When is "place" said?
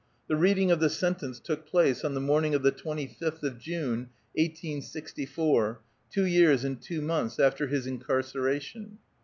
1.67-2.03